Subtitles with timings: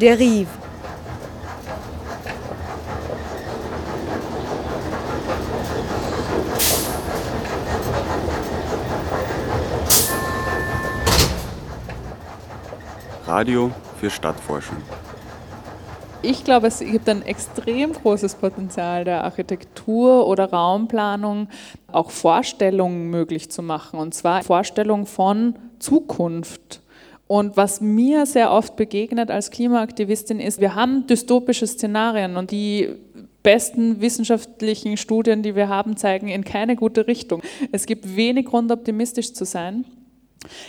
[0.00, 0.48] dérive.
[13.26, 13.70] Radio
[14.00, 14.76] für Stadtforschung.
[16.22, 21.48] Ich glaube, es gibt ein extrem großes Potenzial der Architektur oder Raumplanung,
[21.92, 23.98] auch Vorstellungen möglich zu machen.
[23.98, 26.80] Und zwar Vorstellungen von Zukunft.
[27.28, 32.88] Und was mir sehr oft begegnet als Klimaaktivistin ist, wir haben dystopische Szenarien und die
[33.42, 37.42] besten wissenschaftlichen Studien, die wir haben, zeigen in keine gute Richtung.
[37.72, 39.84] Es gibt wenig Grund, optimistisch zu sein.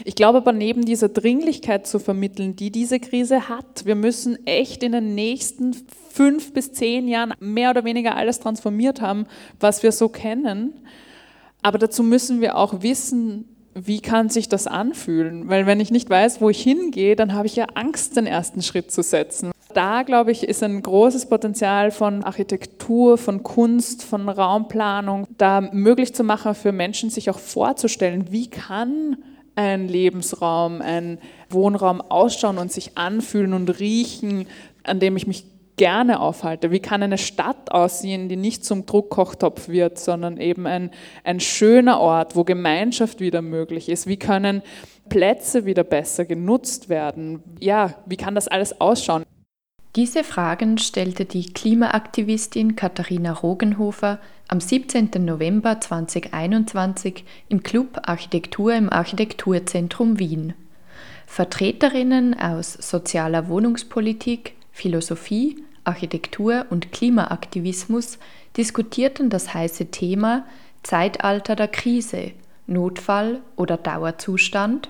[0.03, 4.81] Ich glaube aber neben dieser Dringlichkeit zu vermitteln, die diese Krise hat, wir müssen echt
[4.81, 5.75] in den nächsten
[6.11, 9.27] fünf bis zehn Jahren mehr oder weniger alles transformiert haben,
[9.59, 10.73] was wir so kennen.
[11.61, 15.49] Aber dazu müssen wir auch wissen, wie kann sich das anfühlen?
[15.49, 18.61] Weil wenn ich nicht weiß, wo ich hingehe, dann habe ich ja Angst, den ersten
[18.61, 19.51] Schritt zu setzen.
[19.73, 26.15] Da, glaube ich, ist ein großes Potenzial von Architektur, von Kunst, von Raumplanung, da möglich
[26.15, 29.17] zu machen für Menschen, sich auch vorzustellen, wie kann
[29.55, 31.19] ein Lebensraum, ein
[31.49, 34.47] Wohnraum ausschauen und sich anfühlen und riechen,
[34.83, 35.45] an dem ich mich
[35.77, 36.71] gerne aufhalte?
[36.71, 40.91] Wie kann eine Stadt aussehen, die nicht zum Druckkochtopf wird, sondern eben ein,
[41.23, 44.07] ein schöner Ort, wo Gemeinschaft wieder möglich ist?
[44.07, 44.61] Wie können
[45.07, 47.43] Plätze wieder besser genutzt werden?
[47.59, 49.23] Ja, wie kann das alles ausschauen?
[49.95, 55.09] Diese Fragen stellte die Klimaaktivistin Katharina Rogenhofer am 17.
[55.19, 60.53] November 2021 im Club Architektur im Architekturzentrum Wien.
[61.25, 68.19] Vertreterinnen aus sozialer Wohnungspolitik, Philosophie, Architektur und Klimaaktivismus
[68.55, 70.45] diskutierten das heiße Thema
[70.83, 72.31] Zeitalter der Krise,
[72.65, 74.89] Notfall oder Dauerzustand.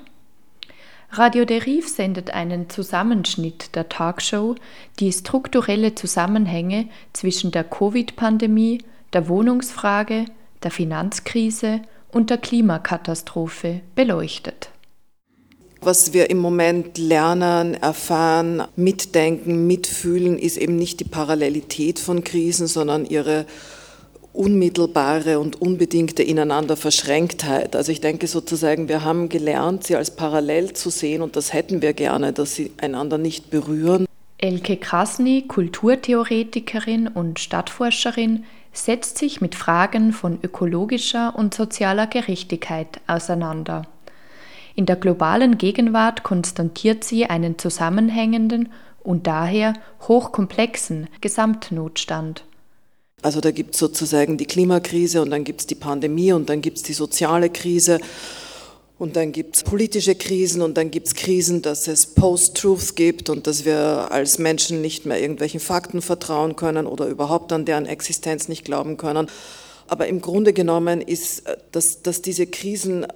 [1.09, 4.55] Radio Deriv sendet einen Zusammenschnitt der Talkshow,
[4.99, 10.25] die strukturelle Zusammenhänge zwischen der Covid-Pandemie, der Wohnungsfrage,
[10.63, 11.81] der Finanzkrise
[12.11, 14.69] und der Klimakatastrophe beleuchtet.
[15.81, 22.67] Was wir im Moment lernen, erfahren, mitdenken, mitfühlen, ist eben nicht die Parallelität von Krisen,
[22.67, 23.45] sondern ihre
[24.33, 27.75] unmittelbare und unbedingte ineinander Verschränktheit.
[27.75, 31.81] Also ich denke sozusagen, wir haben gelernt, sie als parallel zu sehen und das hätten
[31.81, 34.05] wir gerne, dass sie einander nicht berühren.
[34.37, 43.87] Elke Krasny, Kulturtheoretikerin und Stadtforscherin, setzt sich mit Fragen von ökologischer und sozialer Gerechtigkeit auseinander.
[44.77, 49.73] In der globalen Gegenwart konstatiert sie einen zusammenhängenden und daher
[50.07, 52.45] hochkomplexen Gesamtnotstand.
[53.23, 56.61] Also da gibt es sozusagen die Klimakrise und dann gibt es die Pandemie und dann
[56.61, 57.99] gibt es die soziale Krise
[58.99, 63.31] und dann gibt es politische Krisen und dann gibt es Krisen, dass es Post-Truth gibt
[63.31, 67.87] und dass wir als Menschen nicht mehr irgendwelchen Fakten vertrauen können oder überhaupt an deren
[67.87, 69.27] Existenz nicht glauben können.
[69.87, 73.07] Aber im Grunde genommen ist, äh, dass, dass diese Krisen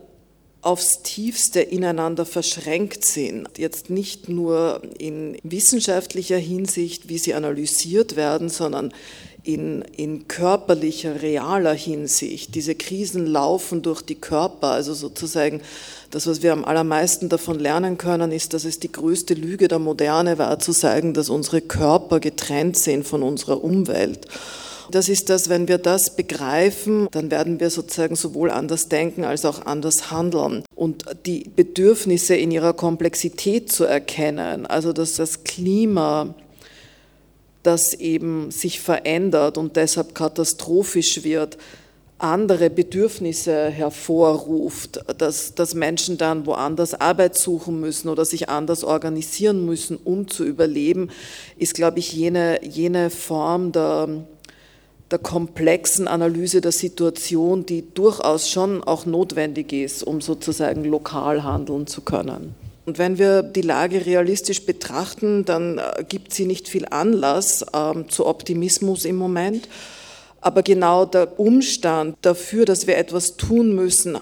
[0.61, 3.57] aufs tiefste ineinander verschränkt sind.
[3.57, 8.93] Jetzt nicht nur in wissenschaftlicher Hinsicht, wie sie analysiert werden, sondern
[9.43, 12.53] in, in körperlicher, realer Hinsicht.
[12.53, 15.61] Diese Krisen laufen durch die Körper, also sozusagen
[16.11, 19.79] das, was wir am allermeisten davon lernen können, ist, dass es die größte Lüge der
[19.79, 24.27] Moderne war, zu sagen, dass unsere Körper getrennt sind von unserer Umwelt.
[24.91, 29.45] Das ist das, wenn wir das begreifen, dann werden wir sozusagen sowohl anders denken als
[29.45, 30.63] auch anders handeln.
[30.75, 36.35] Und die Bedürfnisse in ihrer Komplexität zu erkennen, also dass das Klima,
[37.63, 41.57] das eben sich verändert und deshalb katastrophisch wird,
[42.21, 49.65] andere Bedürfnisse hervorruft, dass, dass Menschen dann woanders Arbeit suchen müssen oder sich anders organisieren
[49.65, 51.09] müssen, um zu überleben,
[51.57, 54.25] ist, glaube ich, jene, jene Form der,
[55.11, 61.85] der komplexen Analyse der Situation, die durchaus schon auch notwendig ist, um sozusagen lokal handeln
[61.85, 62.55] zu können.
[62.85, 68.09] Und wenn wir die Lage realistisch betrachten, dann äh, gibt sie nicht viel Anlass ähm,
[68.09, 69.67] zu Optimismus im Moment.
[70.39, 74.17] Aber genau der Umstand dafür, dass wir etwas tun müssen,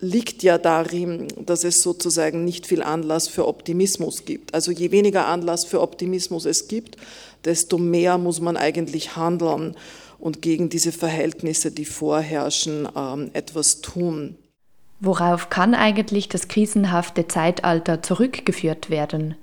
[0.00, 4.52] liegt ja darin, dass es sozusagen nicht viel Anlass für Optimismus gibt.
[4.52, 6.96] Also je weniger Anlass für Optimismus es gibt,
[7.44, 9.76] desto mehr muss man eigentlich handeln
[10.22, 14.36] und gegen diese Verhältnisse, die vorherrschen, ähm, etwas tun.
[15.00, 19.34] Worauf kann eigentlich das krisenhafte Zeitalter zurückgeführt werden?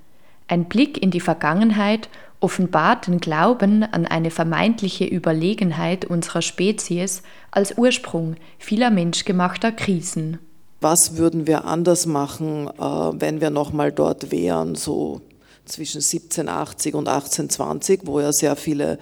[0.48, 2.08] Ein Blick in die Vergangenheit
[2.40, 10.40] offenbart den Glauben an eine vermeintliche Überlegenheit unserer Spezies als Ursprung vieler menschgemachter Krisen.
[10.80, 15.20] Was würden wir anders machen, äh, wenn wir noch mal dort wären, so
[15.66, 18.98] zwischen 1780 und 1820, wo ja sehr viele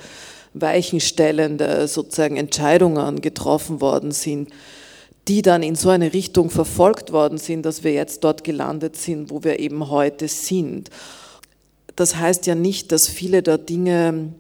[0.62, 4.50] weichenstellende sozusagen Entscheidungen getroffen worden sind,
[5.28, 9.30] die dann in so eine Richtung verfolgt worden sind, dass wir jetzt dort gelandet sind,
[9.30, 10.90] wo wir eben heute sind.
[11.96, 14.34] Das heißt ja nicht, dass viele der Dinge,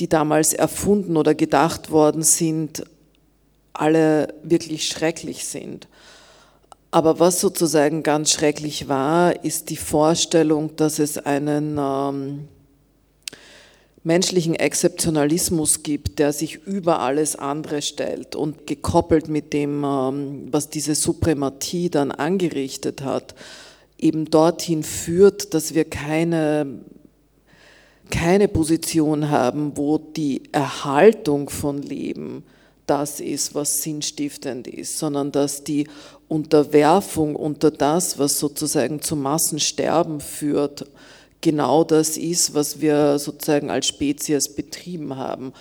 [0.00, 2.84] die damals erfunden oder gedacht worden sind,
[3.72, 5.86] alle wirklich schrecklich sind.
[6.90, 12.48] Aber was sozusagen ganz schrecklich war, ist die Vorstellung, dass es einen ähm,
[14.04, 20.68] menschlichen Exzeptionalismus gibt, der sich über alles andere stellt und gekoppelt mit dem, ähm, was
[20.68, 23.34] diese Suprematie dann angerichtet hat,
[23.98, 26.80] eben dorthin führt, dass wir keine,
[28.10, 32.44] keine Position haben, wo die Erhaltung von Leben
[32.86, 35.86] das ist, was sinnstiftend ist, sondern dass die
[36.26, 40.86] Unterwerfung unter das, was sozusagen zum Massensterben führt,
[41.42, 45.52] genau das ist, was wir sozusagen als Spezies betrieben haben.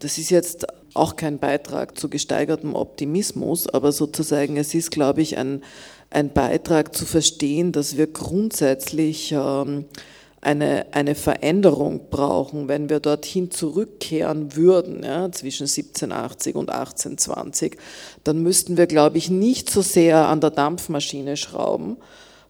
[0.00, 5.36] Das ist jetzt auch kein Beitrag zu gesteigertem Optimismus, aber sozusagen es ist, glaube ich,
[5.36, 5.62] ein,
[6.10, 9.84] ein Beitrag zu verstehen, dass wir grundsätzlich ähm,
[10.40, 17.76] eine, eine Veränderung brauchen, wenn wir dorthin zurückkehren würden, ja, zwischen 1780 und 1820,
[18.24, 21.96] dann müssten wir, glaube ich, nicht so sehr an der Dampfmaschine schrauben,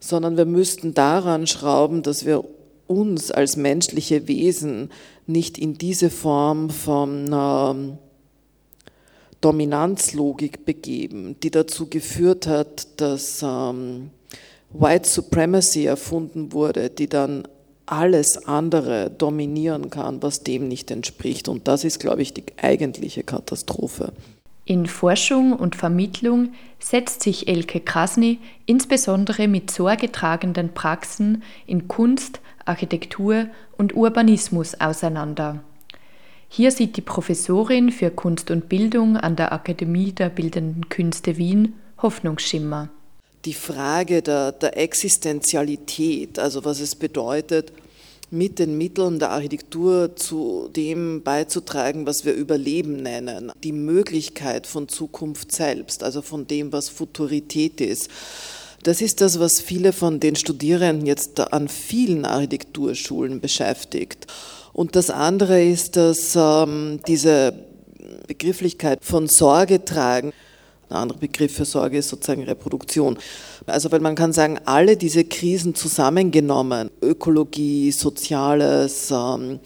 [0.00, 2.44] sondern wir müssten daran schrauben, dass wir
[2.88, 4.90] uns als menschliche Wesen
[5.26, 7.98] nicht in diese Form von ähm,
[9.40, 14.10] Dominanzlogik begeben, die dazu geführt hat, dass ähm,
[14.70, 17.46] White Supremacy erfunden wurde, die dann
[17.86, 21.48] alles andere dominieren kann, was dem nicht entspricht.
[21.48, 24.12] Und das ist, glaube ich, die eigentliche Katastrophe.
[24.66, 33.46] In Forschung und Vermittlung setzt sich Elke Krasny insbesondere mit sorgetragenden Praxen in Kunst, Architektur
[33.76, 35.62] und Urbanismus auseinander.
[36.48, 41.74] Hier sieht die Professorin für Kunst und Bildung an der Akademie der Bildenden Künste Wien
[42.00, 42.88] Hoffnungsschimmer.
[43.44, 47.72] Die Frage der, der Existenzialität, also was es bedeutet,
[48.30, 53.52] mit den Mitteln der Architektur zu dem beizutragen, was wir Überleben nennen.
[53.64, 58.10] Die Möglichkeit von Zukunft selbst, also von dem, was Futurität ist.
[58.82, 64.26] Das ist das, was viele von den Studierenden jetzt an vielen Architekturschulen beschäftigt.
[64.72, 67.52] Und das andere ist, dass ähm, diese
[68.28, 70.32] Begrifflichkeit von Sorge tragen,
[70.90, 73.18] ein anderer Begriff für Sorge ist sozusagen Reproduktion.
[73.66, 79.60] Also weil man kann sagen, alle diese Krisen zusammengenommen, Ökologie, Soziales, ähm,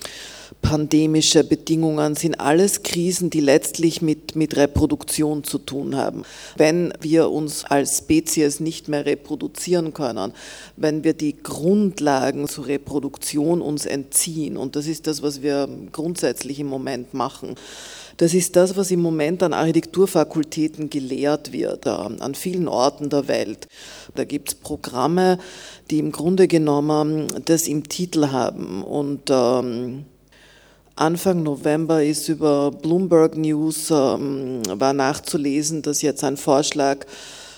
[0.63, 6.23] pandemische Bedingungen sind alles Krisen, die letztlich mit, mit Reproduktion zu tun haben.
[6.57, 10.33] Wenn wir uns als Spezies nicht mehr reproduzieren können,
[10.77, 16.61] wenn wir die Grundlagen zur Reproduktion uns entziehen, und das ist das, was wir grundsätzlich
[16.61, 17.57] im Moment machen,
[18.19, 23.67] das ist das, was im Moment an Architekturfakultäten gelehrt wird, an vielen Orten der Welt.
[24.15, 25.39] Da gibt es Programme,
[25.91, 30.05] die im Grunde genommen das im Titel haben und ähm,
[31.03, 37.07] Anfang November ist über Bloomberg News ähm, war nachzulesen, dass jetzt ein Vorschlag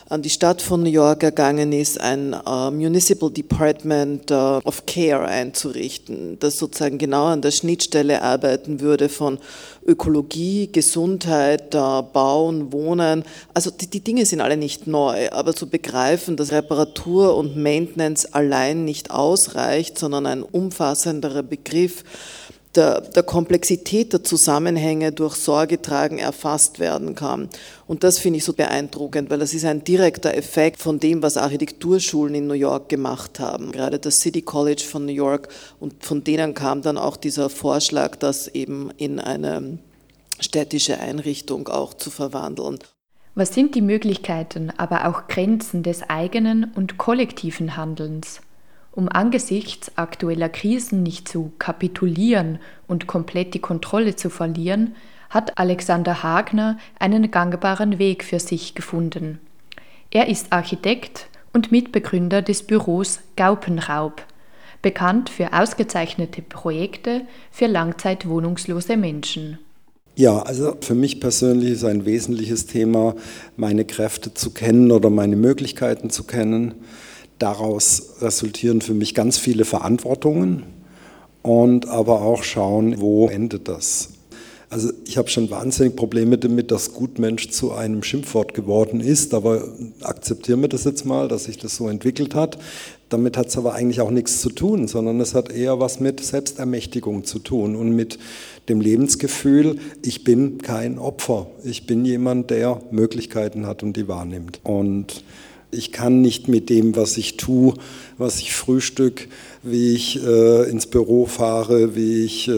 [0.08, 5.26] an die Stadt von New York ergangen ist, ein uh, Municipal Department uh, of Care
[5.26, 9.38] einzurichten, das sozusagen genau an der Schnittstelle arbeiten würde von
[9.86, 13.24] Ökologie, Gesundheit, uh, Bauen, Wohnen.
[13.54, 18.26] Also die, die Dinge sind alle nicht neu, aber zu begreifen, dass Reparatur und Maintenance
[18.26, 22.04] allein nicht ausreicht, sondern ein umfassenderer Begriff,
[22.76, 27.48] der, der Komplexität der Zusammenhänge durch Sorgetragen erfasst werden kann.
[27.86, 31.36] Und das finde ich so beeindruckend, weil das ist ein direkter Effekt von dem, was
[31.36, 33.72] Architekturschulen in New York gemacht haben.
[33.72, 35.48] Gerade das City College von New York
[35.80, 39.78] und von denen kam dann auch dieser Vorschlag, das eben in eine
[40.40, 42.78] städtische Einrichtung auch zu verwandeln.
[43.36, 48.40] Was sind die Möglichkeiten, aber auch Grenzen des eigenen und kollektiven Handelns?
[48.94, 54.94] Um angesichts aktueller Krisen nicht zu kapitulieren und komplett die Kontrolle zu verlieren,
[55.30, 59.40] hat Alexander Hagner einen gangbaren Weg für sich gefunden.
[60.12, 64.22] Er ist Architekt und Mitbegründer des Büros Gaupenraub,
[64.80, 69.58] bekannt für ausgezeichnete Projekte für langzeitwohnungslose Menschen.
[70.14, 73.16] Ja, also für mich persönlich ist ein wesentliches Thema,
[73.56, 76.74] meine Kräfte zu kennen oder meine Möglichkeiten zu kennen
[77.44, 80.62] Daraus resultieren für mich ganz viele Verantwortungen
[81.42, 84.14] und aber auch schauen, wo endet das.
[84.70, 89.68] Also ich habe schon wahnsinnig Probleme damit, dass Gutmensch zu einem Schimpfwort geworden ist, aber
[90.00, 92.56] akzeptieren wir das jetzt mal, dass sich das so entwickelt hat.
[93.10, 96.24] Damit hat es aber eigentlich auch nichts zu tun, sondern es hat eher was mit
[96.24, 98.18] Selbstermächtigung zu tun und mit
[98.70, 104.60] dem Lebensgefühl, ich bin kein Opfer, ich bin jemand, der Möglichkeiten hat und die wahrnimmt.
[104.62, 105.22] Und
[105.74, 107.74] ich kann nicht mit dem, was ich tue,
[108.18, 109.28] was ich frühstück,
[109.62, 112.52] wie ich äh, ins Büro fahre, wie ich äh,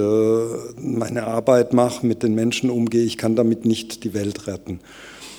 [0.81, 4.81] meine Arbeit mache, mit den Menschen umgehe, ich kann damit nicht die Welt retten.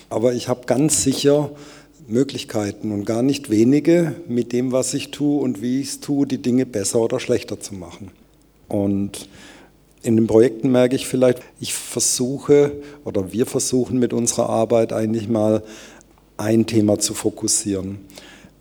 [0.10, 1.52] Aber ich habe ganz sicher
[2.08, 6.26] Möglichkeiten und gar nicht wenige, mit dem, was ich tue und wie ich es tue,
[6.26, 8.12] die Dinge besser oder schlechter zu machen.
[8.70, 9.28] Und
[10.04, 12.72] in den Projekten merke ich vielleicht, ich versuche
[13.04, 15.64] oder wir versuchen mit unserer Arbeit eigentlich mal
[16.38, 18.00] ein Thema zu fokussieren,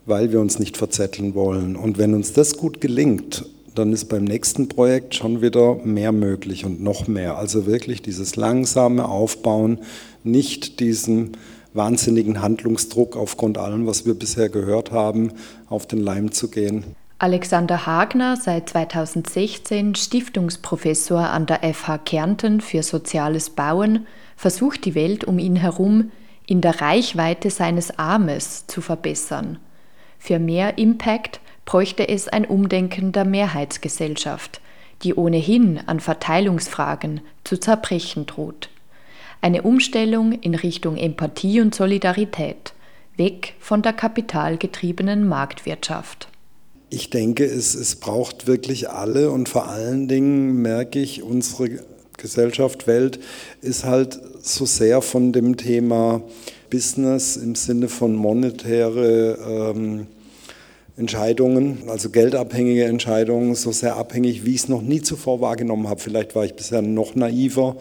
[0.04, 1.76] weil wir uns nicht verzetteln wollen.
[1.76, 6.64] Und wenn uns das gut gelingt, dann ist beim nächsten Projekt schon wieder mehr möglich
[6.64, 7.36] und noch mehr.
[7.36, 9.80] Also wirklich dieses langsame Aufbauen,
[10.24, 11.36] nicht diesen
[11.74, 15.32] wahnsinnigen Handlungsdruck aufgrund allem, was wir bisher gehört haben,
[15.68, 16.84] auf den Leim zu gehen.
[17.18, 24.06] Alexander Hagner, seit 2016 Stiftungsprofessor an der FH Kärnten für soziales Bauen,
[24.36, 26.10] versucht die Welt um ihn herum
[26.46, 29.58] in der Reichweite seines Armes zu verbessern.
[30.18, 34.60] Für mehr Impact bräuchte es ein Umdenken der Mehrheitsgesellschaft,
[35.02, 38.70] die ohnehin an Verteilungsfragen zu zerbrechen droht.
[39.42, 42.72] Eine Umstellung in Richtung Empathie und Solidarität,
[43.16, 46.28] weg von der kapitalgetriebenen Marktwirtschaft.
[46.88, 51.80] Ich denke, es, es braucht wirklich alle und vor allen Dingen merke ich, unsere
[52.16, 53.18] Gesellschaft, Welt
[53.62, 56.22] ist halt so sehr von dem Thema
[56.70, 60.06] Business im Sinne von monetäre ähm,
[60.96, 66.00] Entscheidungen, also geldabhängige Entscheidungen, so sehr abhängig, wie ich es noch nie zuvor wahrgenommen habe.
[66.00, 67.76] Vielleicht war ich bisher noch naiver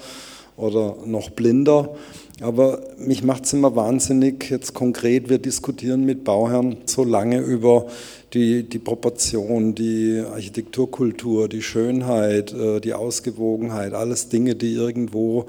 [0.57, 1.95] oder noch blinder.
[2.41, 7.87] Aber mich macht es immer wahnsinnig, jetzt konkret, wir diskutieren mit Bauherren so lange über
[8.33, 15.45] die, die Proportion, die Architekturkultur, die Schönheit, äh, die Ausgewogenheit, alles Dinge, die irgendwo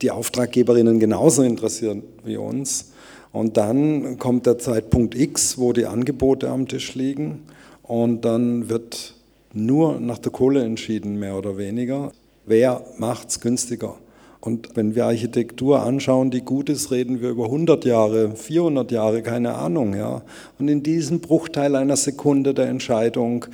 [0.00, 2.92] die Auftraggeberinnen genauso interessieren wie uns.
[3.32, 7.42] Und dann kommt der Zeitpunkt X, wo die Angebote am Tisch liegen
[7.82, 9.14] und dann wird
[9.52, 12.12] nur nach der Kohle entschieden, mehr oder weniger.
[12.46, 13.96] Wer macht es günstiger?
[14.40, 19.22] Und wenn wir Architektur anschauen, die gut ist, reden wir über 100 Jahre, 400 Jahre,
[19.22, 19.94] keine Ahnung.
[19.94, 20.22] Ja.
[20.58, 23.44] Und in diesem Bruchteil einer Sekunde der Entscheidung,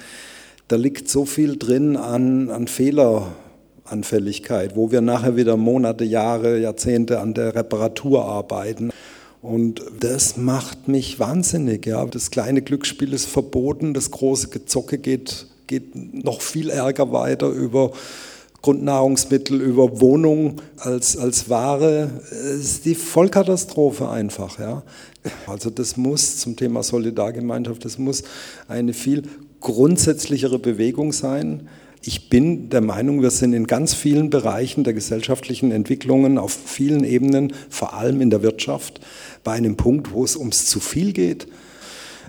[0.69, 7.19] da liegt so viel drin an, an Fehleranfälligkeit, wo wir nachher wieder Monate, Jahre, Jahrzehnte
[7.19, 8.93] an der Reparatur arbeiten.
[9.43, 11.85] Und das macht mich wahnsinnig.
[11.87, 12.07] Ja.
[12.07, 17.91] Das kleine Glücksspiel ist verboten, das große Gezocke geht, geht noch viel ärger weiter über
[18.67, 22.11] Grundnahrungsmittel über Wohnung als, als Ware.
[22.33, 24.59] Es ist die Vollkatastrophe einfach.
[24.59, 24.83] Ja.
[25.47, 28.25] Also das muss zum Thema Solidargemeinschaft, das muss
[28.67, 29.23] eine viel
[29.61, 31.69] grundsätzlichere Bewegung sein.
[32.03, 37.05] Ich bin der Meinung, wir sind in ganz vielen Bereichen der gesellschaftlichen Entwicklungen auf vielen
[37.05, 38.99] Ebenen, vor allem in der Wirtschaft,
[39.45, 41.47] bei einem Punkt, wo es ums zu viel geht.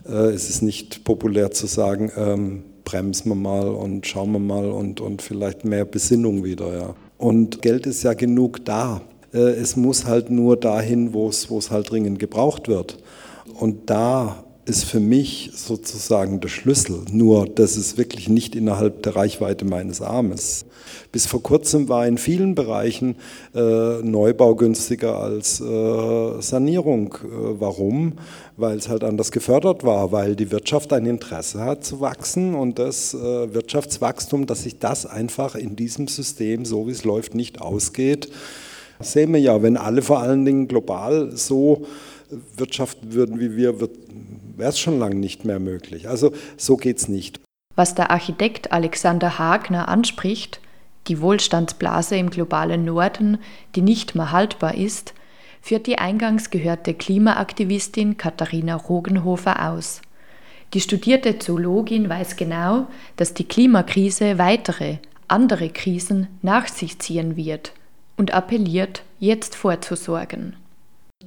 [0.07, 4.71] Äh, es ist nicht populär zu sagen, ähm, bremsen wir mal und schauen wir mal
[4.71, 6.73] und, und vielleicht mehr Besinnung wieder.
[6.73, 6.95] Ja.
[7.17, 9.01] Und Geld ist ja genug da.
[9.33, 12.97] Äh, es muss halt nur dahin, wo es, wo es halt dringend gebraucht wird.
[13.59, 16.99] Und da ist für mich sozusagen der Schlüssel.
[17.11, 20.65] Nur, das ist wirklich nicht innerhalb der Reichweite meines Armes.
[21.13, 23.15] Bis vor kurzem war in vielen Bereichen
[23.55, 27.13] äh, Neubau günstiger als äh, Sanierung.
[27.13, 28.13] Äh, warum?
[28.57, 32.77] Weil es halt anders gefördert war, weil die Wirtschaft ein Interesse hat zu wachsen und
[32.77, 37.61] das äh, Wirtschaftswachstum, dass sich das einfach in diesem System, so wie es läuft, nicht
[37.61, 38.29] ausgeht.
[38.99, 41.85] Sehen wir ja, wenn alle vor allen Dingen global so
[42.55, 46.09] wirtschaften würden wie wir, wäre es schon lange nicht mehr möglich.
[46.09, 47.39] Also so geht es nicht.
[47.75, 50.59] Was der Architekt Alexander Hagner anspricht,
[51.07, 53.37] die Wohlstandsblase im globalen Norden,
[53.75, 55.13] die nicht mehr haltbar ist,
[55.61, 60.01] führt die eingangs gehörte Klimaaktivistin Katharina Rogenhofer aus.
[60.73, 67.73] Die studierte Zoologin weiß genau, dass die Klimakrise weitere, andere Krisen nach sich ziehen wird
[68.17, 70.55] und appelliert, jetzt vorzusorgen.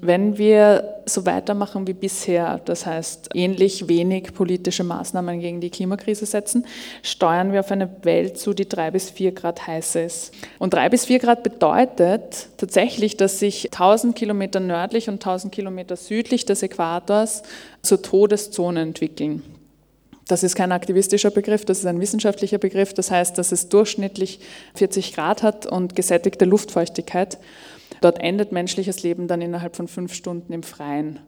[0.02, 6.25] Wenn wir so weitermachen wie bisher, das heißt ähnlich wenig politische Maßnahmen gegen die Klimakrise
[6.25, 6.66] setzen,
[7.02, 10.33] steuern wir auf eine Welt zu, die drei bis vier Grad heiß ist.
[10.59, 15.97] Und drei bis vier Grad bedeutet tatsächlich, dass sich 1000 Kilometer nördlich und 1000 Kilometer
[15.97, 17.42] südlich des Äquators
[17.83, 19.42] zur Todeszone entwickeln.
[20.28, 22.95] Das ist kein aktivistischer Begriff, das ist ein wissenschaftlicher Begriff.
[22.95, 24.40] Das heißt, dass es durchschnittlich
[24.76, 27.37] 40 Grad hat und gesättigte Luftfeuchtigkeit.
[28.00, 31.21] Dort endet menschliches Leben dann innerhalb von fünf Stunden im Freien.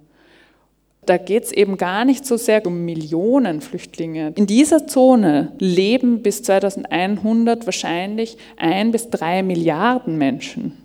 [1.05, 4.33] Da geht es eben gar nicht so sehr um Millionen Flüchtlinge.
[4.37, 10.79] In dieser Zone leben bis 2100 wahrscheinlich ein bis drei Milliarden Menschen.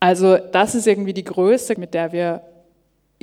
[0.00, 2.42] Also das ist irgendwie die Größe, mit der wir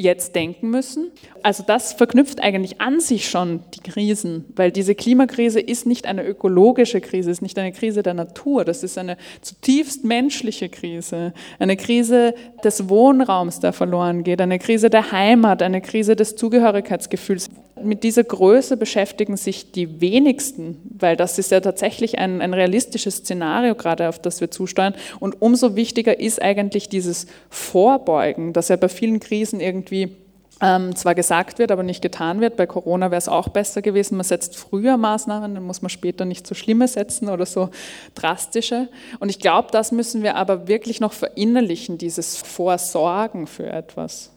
[0.02, 1.12] jetzt denken müssen.
[1.44, 6.26] Also das verknüpft eigentlich an sich schon die Krisen, weil diese Klimakrise ist nicht eine
[6.26, 11.78] ökologische Krise, ist nicht eine Krise der Natur, das ist eine zutiefst menschliche Krise, eine
[11.78, 17.50] Krise des Wohnraums, der verloren geht, eine Krise der Heimat, eine Krise des Zugehörigkeitsgefühls.
[17.82, 23.18] Mit dieser Größe beschäftigen sich die wenigsten, weil das ist ja tatsächlich ein, ein realistisches
[23.18, 24.94] Szenario gerade, auf das wir zusteuern.
[25.20, 30.16] Und umso wichtiger ist eigentlich dieses Vorbeugen, das ja bei vielen Krisen irgendwie
[30.62, 32.56] ähm, zwar gesagt wird, aber nicht getan wird.
[32.56, 36.24] Bei Corona wäre es auch besser gewesen, man setzt früher Maßnahmen, dann muss man später
[36.24, 37.70] nicht so schlimme setzen oder so
[38.14, 38.88] drastische.
[39.20, 44.32] Und ich glaube, das müssen wir aber wirklich noch verinnerlichen, dieses Vorsorgen für etwas.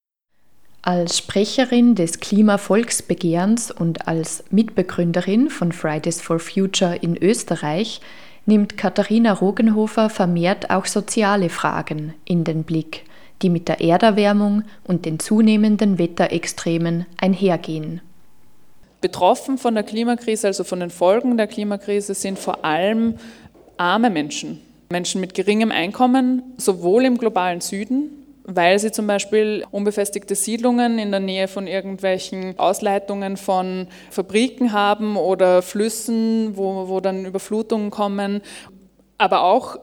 [0.86, 8.00] Als Sprecherin des Klimavolksbegehrens und als Mitbegründerin von Fridays for Future in Österreich
[8.44, 13.04] nimmt Katharina Rogenhofer vermehrt auch soziale Fragen in den Blick
[13.42, 18.00] die mit der Erderwärmung und den zunehmenden Wetterextremen einhergehen.
[19.00, 23.16] Betroffen von der Klimakrise, also von den Folgen der Klimakrise, sind vor allem
[23.76, 30.34] arme Menschen, Menschen mit geringem Einkommen, sowohl im globalen Süden, weil sie zum Beispiel unbefestigte
[30.34, 37.24] Siedlungen in der Nähe von irgendwelchen Ausleitungen von Fabriken haben oder Flüssen, wo, wo dann
[37.24, 38.42] Überflutungen kommen,
[39.18, 39.78] aber auch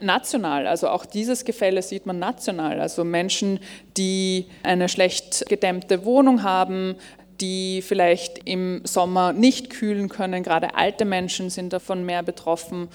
[0.00, 0.66] national.
[0.66, 2.80] Also auch dieses Gefälle sieht man national.
[2.80, 3.60] Also Menschen,
[3.96, 6.96] die eine schlecht gedämmte Wohnung haben,
[7.40, 10.42] die vielleicht im Sommer nicht kühlen können.
[10.42, 12.88] Gerade alte Menschen sind davon mehr betroffen.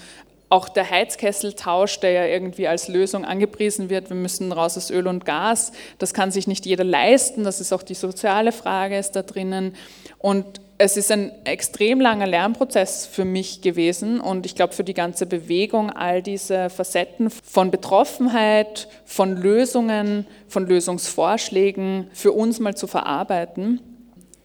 [0.50, 5.06] Auch der Heizkesseltausch, der ja irgendwie als Lösung angepriesen wird, wir müssen raus aus Öl
[5.06, 7.44] und Gas, das kann sich nicht jeder leisten.
[7.44, 9.76] Das ist auch die soziale Frage, ist da drinnen.
[10.18, 14.94] Und es ist ein extrem langer Lernprozess für mich gewesen und ich glaube für die
[14.94, 22.86] ganze Bewegung all diese Facetten von Betroffenheit, von Lösungen, von Lösungsvorschlägen für uns mal zu
[22.86, 23.89] verarbeiten.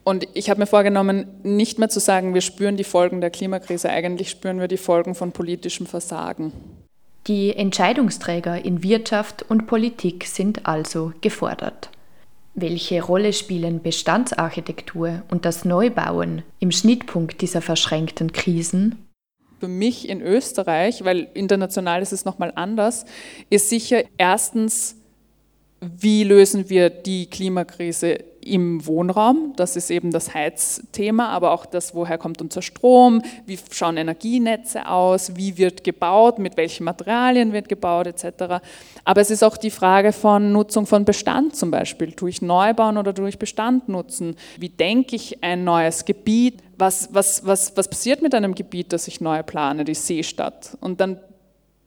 [0.06, 3.90] Und ich habe mir vorgenommen, nicht mehr zu sagen, wir spüren die Folgen der Klimakrise,
[3.90, 6.52] eigentlich spüren wir die Folgen von politischem Versagen.
[7.26, 11.90] Die Entscheidungsträger in Wirtschaft und Politik sind also gefordert.
[12.54, 19.08] Welche Rolle spielen Bestandsarchitektur und das Neubauen im Schnittpunkt dieser verschränkten Krisen?
[19.58, 23.06] Für mich in Österreich, weil international ist es nochmal anders,
[23.50, 24.94] ist sicher erstens,
[25.80, 29.52] wie lösen wir die Klimakrise im Wohnraum.
[29.56, 34.88] Das ist eben das Heizthema, aber auch das, woher kommt unser Strom, wie schauen Energienetze
[34.88, 38.62] aus, wie wird gebaut, mit welchen Materialien wird gebaut etc.
[39.04, 42.12] Aber es ist auch die Frage von Nutzung von Bestand zum Beispiel.
[42.12, 44.36] Tue ich Neubauen oder tue ich Bestand nutzen?
[44.58, 46.62] Wie denke ich ein neues Gebiet?
[46.78, 50.76] Was, was, was, was passiert mit einem Gebiet, das ich neu plane, die Seestadt?
[50.80, 51.18] Und dann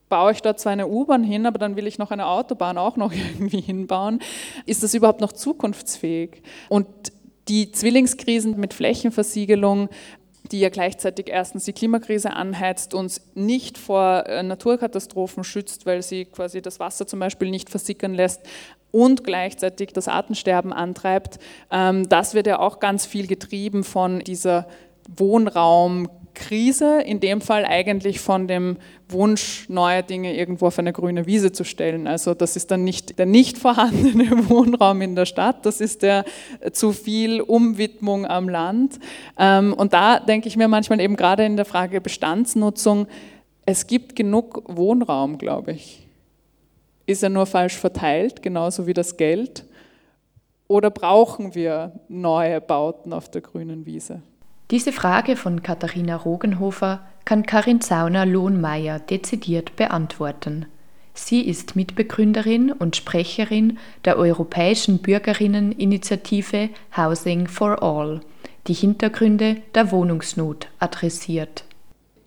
[0.09, 2.97] baue ich dort zwar eine U-Bahn hin, aber dann will ich noch eine Autobahn auch
[2.97, 4.19] noch irgendwie hinbauen.
[4.65, 6.41] Ist das überhaupt noch zukunftsfähig?
[6.67, 6.87] Und
[7.47, 9.89] die Zwillingskrisen mit Flächenversiegelung,
[10.51, 16.25] die ja gleichzeitig erstens die Klimakrise anheizt, uns nicht vor äh, Naturkatastrophen schützt, weil sie
[16.25, 18.41] quasi das Wasser zum Beispiel nicht versickern lässt
[18.91, 21.39] und gleichzeitig das Artensterben antreibt.
[21.71, 24.67] Ähm, das wird ja auch ganz viel getrieben von dieser
[25.15, 28.77] Wohnraum, Krise, in dem Fall eigentlich von dem
[29.09, 32.07] Wunsch, neue Dinge irgendwo auf eine grüne Wiese zu stellen.
[32.07, 36.25] Also das ist dann nicht der nicht vorhandene Wohnraum in der Stadt, das ist der
[36.71, 38.99] zu viel Umwidmung am Land.
[39.37, 43.07] Ähm, und da denke ich mir manchmal eben gerade in der Frage Bestandsnutzung,
[43.65, 46.07] es gibt genug Wohnraum, glaube ich.
[47.05, 49.65] Ist er nur falsch verteilt, genauso wie das Geld?
[50.67, 54.21] Oder brauchen wir neue Bauten auf der grünen Wiese?
[54.71, 60.67] Diese Frage von Katharina Rogenhofer kann Karin Zauner-Lohnmeier dezidiert beantworten.
[61.15, 68.21] Sie ist Mitbegründerin und Sprecherin der europäischen Bürgerinneninitiative Housing for All,
[68.67, 71.65] die Hintergründe der Wohnungsnot adressiert.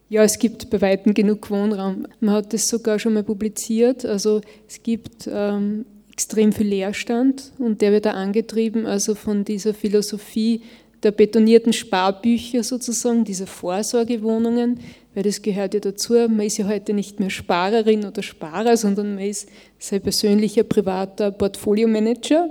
[0.09, 2.07] Ja, es gibt bei Weitem genug Wohnraum.
[2.20, 4.05] Man hat das sogar schon mal publiziert.
[4.05, 9.72] Also es gibt ähm, extrem viel Leerstand und der wird da angetrieben, also von dieser
[9.72, 10.62] Philosophie
[11.03, 14.81] der betonierten Sparbücher sozusagen, diese Vorsorgewohnungen,
[15.15, 16.15] weil das gehört ja dazu.
[16.15, 21.31] Man ist ja heute nicht mehr Sparerin oder Sparer, sondern man ist sein persönlicher privater
[21.31, 22.51] Portfoliomanager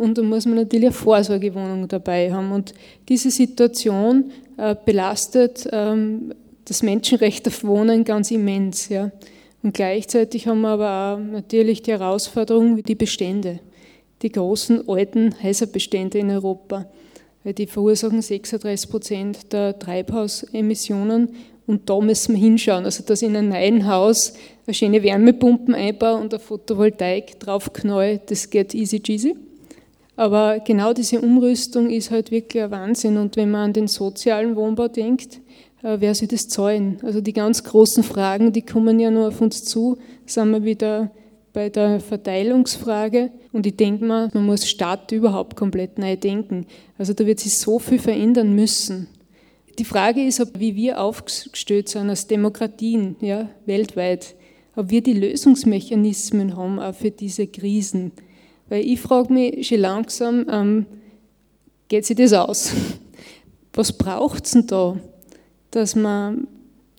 [0.00, 2.52] und da muss man natürlich eine Vorsorgewohnung dabei haben.
[2.52, 2.72] Und
[3.10, 6.32] diese Situation äh, belastet ähm,
[6.64, 8.88] das Menschenrecht auf Wohnen ganz immens.
[8.88, 9.10] Ja.
[9.62, 13.60] Und gleichzeitig haben wir aber auch natürlich die Herausforderung die Bestände,
[14.22, 16.86] die großen alten Häuserbestände in Europa.
[17.42, 21.30] Weil die verursachen 36 Prozent der Treibhausemissionen
[21.66, 22.84] und da müssen wir hinschauen.
[22.84, 24.34] Also, dass in einem neuen Haus
[24.66, 29.36] eine schöne Wärmepumpen einbaue und eine Photovoltaik draufknall, das geht easy cheesy.
[30.16, 33.16] Aber genau diese Umrüstung ist halt wirklich ein Wahnsinn.
[33.16, 35.40] Und wenn man an den sozialen Wohnbau denkt,
[35.82, 36.98] äh, wer soll das zahlen?
[37.02, 41.10] Also die ganz großen Fragen, die kommen ja nur auf uns zu, sind wir wieder
[41.52, 43.30] bei der Verteilungsfrage.
[43.52, 46.66] Und ich denke mal, man muss Stadt überhaupt komplett neu denken.
[46.98, 49.08] Also da wird sich so viel verändern müssen.
[49.78, 54.34] Die Frage ist, ob, wie wir aufgestellt sind als Demokratien ja, weltweit,
[54.76, 58.12] ob wir die Lösungsmechanismen haben auch für diese Krisen.
[58.68, 60.86] Weil ich frage mich schon langsam, ähm,
[61.88, 62.72] geht sich das aus?
[63.72, 64.96] Was braucht es denn da,
[65.70, 66.46] dass man,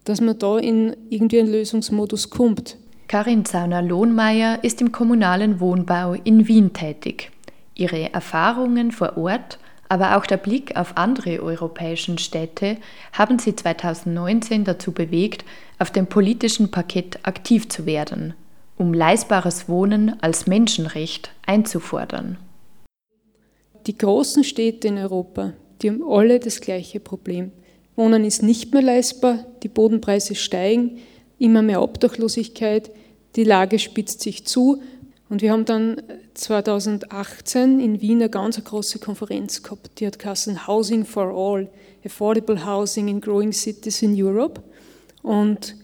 [0.03, 2.77] dass man da in irgendwie einen Lösungsmodus kommt?
[3.11, 7.29] Karin Zauner-Lohnmeier ist im kommunalen Wohnbau in Wien tätig.
[7.75, 12.77] Ihre Erfahrungen vor Ort aber auch der Blick auf andere europäische Städte
[13.11, 15.43] haben sie 2019 dazu bewegt,
[15.77, 18.33] auf dem politischen Parkett aktiv zu werden,
[18.77, 22.37] um leistbares Wohnen als Menschenrecht einzufordern.
[23.87, 27.51] Die großen Städte in Europa, die haben alle das gleiche Problem.
[27.97, 30.99] Wohnen ist nicht mehr leistbar, die Bodenpreise steigen,
[31.39, 32.91] immer mehr Obdachlosigkeit,
[33.35, 34.81] die Lage spitzt sich zu
[35.29, 36.01] und wir haben dann
[36.33, 41.69] 2018 in Wien eine ganz große Konferenz gehabt, die hat geheißen Housing for All,
[42.03, 44.61] Affordable Housing in Growing Cities in Europe.
[45.23, 45.77] Und,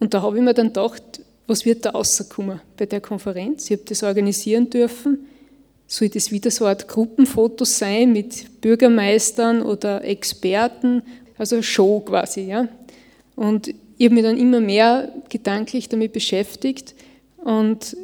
[0.00, 3.66] und da habe ich mir dann gedacht, was wird da rauskommen bei der Konferenz?
[3.66, 5.28] Ich habe das organisieren dürfen.
[5.86, 11.02] Soll das wieder so eine Art Gruppenfotos sein mit Bürgermeistern oder Experten?
[11.36, 12.68] Also Show quasi, ja.
[13.36, 16.94] Und ich habe mich dann immer mehr gedanklich damit beschäftigt
[17.38, 17.96] und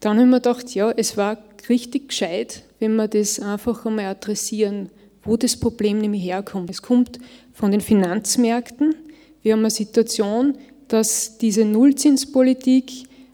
[0.00, 1.38] dann haben wir gedacht, ja, es war
[1.68, 4.90] richtig gescheit, wenn wir das einfach einmal adressieren,
[5.24, 6.70] wo das Problem nämlich herkommt.
[6.70, 7.18] Es kommt
[7.52, 8.94] von den Finanzmärkten.
[9.42, 10.54] Wir haben eine Situation,
[10.88, 12.92] dass diese Nullzinspolitik,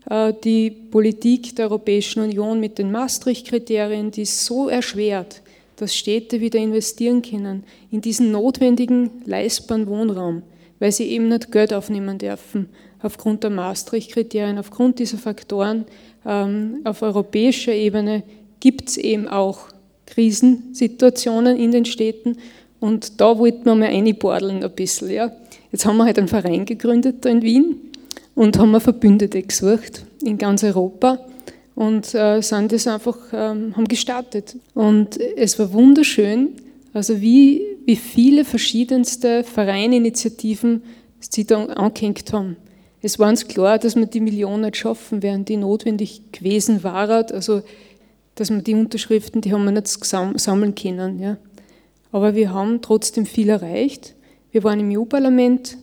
[0.09, 5.43] äh, die Politik der Europäischen Union mit den Maastricht-Kriterien, die so erschwert,
[5.77, 10.43] dass Städte wieder investieren können in diesen notwendigen, leistbaren Wohnraum,
[10.83, 12.69] weil sie eben nicht Geld aufnehmen dürfen
[13.03, 15.85] aufgrund der Maastricht-Kriterien, aufgrund dieser Faktoren
[16.27, 18.25] ähm, auf europäischer Ebene
[18.59, 19.69] gibt es eben auch
[20.07, 22.37] Krisensituationen in den Städten
[22.81, 25.13] und da wollten wir mal einbordeln ein bisschen.
[25.13, 25.31] Ja.
[25.71, 27.77] Jetzt haben wir halt einen Verein gegründet da in Wien
[28.35, 31.21] und haben wir Verbündete gesucht in ganz Europa
[31.77, 34.57] und äh, sind das einfach, ähm, haben gestartet.
[34.75, 36.55] Und es war wunderschön,
[36.93, 40.83] also wie, wie viele verschiedenste Vereineinitiativen
[41.21, 42.57] sie da angehängt haben.
[43.01, 47.27] Es war uns klar, dass wir die Millionen nicht schaffen werden, die notwendig gewesen waren.
[47.33, 47.63] Also,
[48.37, 51.19] dass wir die Unterschriften, die haben wir nicht sammeln können.
[51.19, 51.37] Ja.
[52.13, 54.15] Aber wir haben trotzdem viel erreicht.
[54.53, 55.79] Wir waren im EU-Parlament,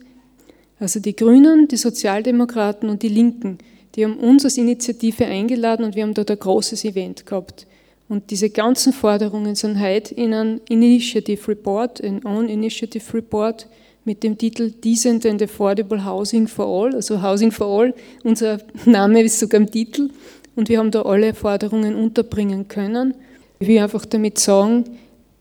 [0.80, 3.58] also die Grünen, die Sozialdemokraten und die Linken,
[3.96, 7.66] die haben uns als Initiative eingeladen und wir haben dort ein großes Event gehabt.
[8.10, 13.68] Und diese ganzen Forderungen sind heute in einem Initiative Report, ein Own Initiative Report,
[14.04, 17.94] mit dem Titel Decent and Affordable Housing for All, also Housing for All.
[18.24, 20.10] Unser Name ist sogar im Titel
[20.56, 23.14] und wir haben da alle Forderungen unterbringen können.
[23.60, 24.86] Ich will einfach damit sagen,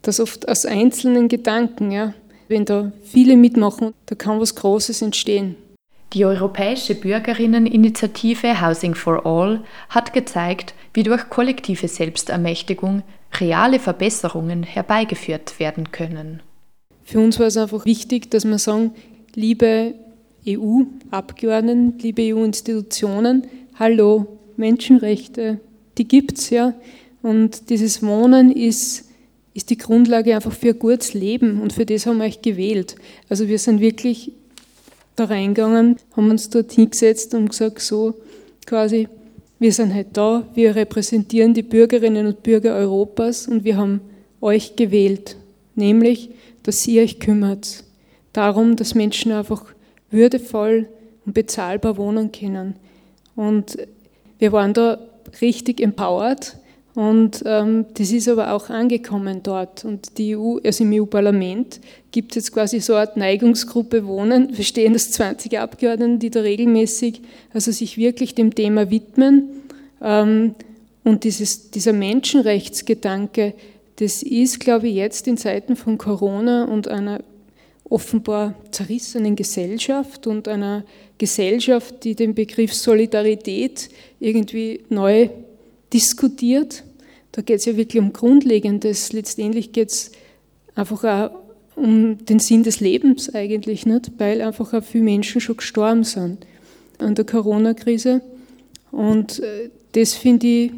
[0.03, 2.13] dass oft aus einzelnen Gedanken, ja,
[2.49, 5.57] wenn da viele mitmachen, da kann was Großes entstehen.
[6.15, 13.03] Die europäische Bürgerinneninitiative Housing for All hat gezeigt, wie durch kollektive Selbstermächtigung
[13.39, 16.41] reale Verbesserungen herbeigeführt werden können.
[17.05, 18.93] Für uns war es einfach wichtig, dass wir sagen,
[19.35, 19.95] liebe
[20.47, 23.47] EU-Abgeordneten, liebe EU-Institutionen,
[23.79, 25.61] hallo, Menschenrechte,
[25.99, 26.75] die gibt es ja.
[27.23, 29.11] Und dieses Wohnen ist,
[29.53, 32.97] ist die Grundlage einfach für ein gutes Leben und für das haben wir euch gewählt.
[33.29, 34.33] Also wir sind wirklich
[35.19, 38.15] da reingegangen, haben uns dort hingesetzt und gesagt, so
[38.67, 39.09] quasi,
[39.59, 44.01] wir sind halt da, wir repräsentieren die Bürgerinnen und Bürger Europas und wir haben
[44.41, 45.37] euch gewählt,
[45.75, 46.31] nämlich
[46.63, 47.83] dass ihr euch kümmert.
[48.35, 49.65] Darum, dass Menschen einfach
[50.11, 50.87] würdevoll
[51.25, 52.75] und bezahlbar wohnen können.
[53.35, 53.79] Und
[54.39, 54.99] wir waren da
[55.41, 56.59] richtig empowered
[56.99, 59.85] und ähm, das ist aber auch angekommen dort.
[59.85, 61.79] Und die EU, also im EU-Parlament,
[62.11, 66.41] gibt es jetzt quasi so eine Art Neigungsgruppe Wohnen, bestehen das 20 Abgeordneten, die da
[66.41, 67.21] regelmäßig
[67.55, 69.45] also sich wirklich dem Thema widmen.
[70.03, 70.57] Ähm,
[71.05, 73.55] Und dieses, dieser Menschenrechtsgedanke,
[74.01, 77.21] das ist, glaube ich, jetzt in Zeiten von Corona und einer
[77.89, 80.83] offenbar zerrissenen Gesellschaft und einer
[81.17, 85.29] Gesellschaft, die den Begriff Solidarität irgendwie neu
[85.93, 86.83] diskutiert.
[87.39, 89.13] Da geht es ja wirklich um Grundlegendes.
[89.13, 90.11] Letztendlich geht es
[90.75, 91.31] einfach auch
[91.77, 94.11] um den Sinn des Lebens eigentlich, nicht?
[94.19, 96.45] weil einfach auch viele Menschen schon gestorben sind
[96.99, 98.23] an der Corona-Krise.
[98.91, 100.73] Und äh, das finde ich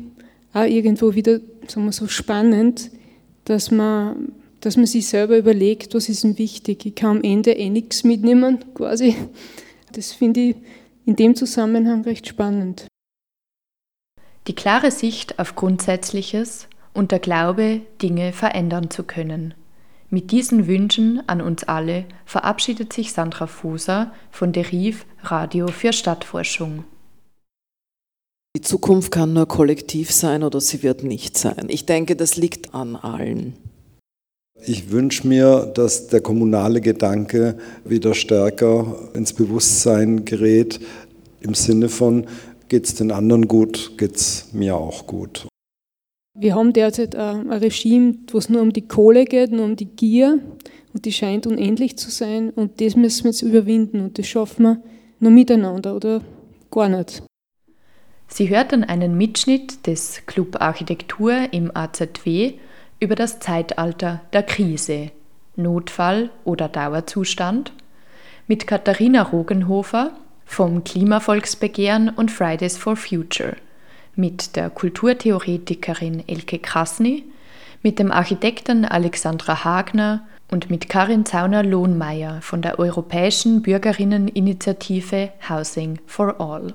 [0.52, 2.90] auch irgendwo wieder sagen wir so spannend,
[3.46, 6.84] dass man, dass man sich selber überlegt, was ist denn wichtig.
[6.84, 9.14] Ich kann am Ende eh nichts mitnehmen, quasi.
[9.92, 10.56] Das finde ich
[11.06, 12.89] in dem Zusammenhang recht spannend.
[14.46, 19.54] Die klare Sicht auf Grundsätzliches und der Glaube, Dinge verändern zu können.
[20.08, 26.84] Mit diesen Wünschen an uns alle verabschiedet sich Sandra Fuser von Deriv Radio für Stadtforschung.
[28.56, 31.66] Die Zukunft kann nur kollektiv sein oder sie wird nicht sein.
[31.68, 33.54] Ich denke, das liegt an allen.
[34.66, 40.80] Ich wünsche mir, dass der kommunale Gedanke wieder stärker ins Bewusstsein gerät,
[41.40, 42.26] im Sinne von,
[42.70, 45.46] geht es den anderen gut, geht es mir auch gut.
[46.38, 49.86] Wir haben derzeit ein Regime, wo es nur um die Kohle geht, nur um die
[49.86, 50.38] Gier.
[50.94, 52.50] Und die scheint unendlich zu sein.
[52.50, 54.00] Und das müssen wir jetzt überwinden.
[54.00, 54.82] Und das schaffen wir
[55.18, 56.22] nur miteinander oder?
[56.70, 57.22] Gar nicht.
[58.28, 62.54] Sie hörten einen Mitschnitt des Club Architektur im AZW
[63.00, 65.10] über das Zeitalter der Krise,
[65.56, 67.72] Notfall oder Dauerzustand.
[68.46, 70.12] Mit Katharina Rogenhofer
[70.50, 73.54] vom Klimavolksbegehren und Fridays for Future,
[74.16, 77.22] mit der Kulturtheoretikerin Elke Krasny,
[77.84, 86.40] mit dem Architekten Alexandra Hagner und mit Karin Zauner-Lohnmeier von der Europäischen Bürgerinneninitiative Housing for
[86.40, 86.74] All.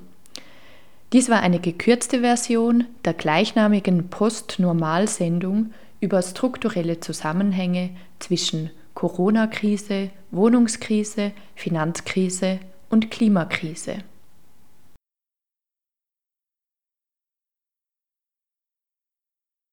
[1.11, 12.61] Dies war eine gekürzte Version der gleichnamigen Post-Normal-Sendung über strukturelle Zusammenhänge zwischen Corona-Krise, Wohnungskrise, Finanzkrise
[12.95, 14.05] und Klimakrise.